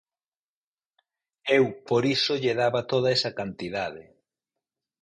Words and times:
Eu 1.57 1.65
por 1.87 2.03
iso 2.15 2.33
lle 2.41 2.53
daba 2.61 2.81
toda 2.91 3.13
esa 3.17 3.31
cantidade. 3.39 4.03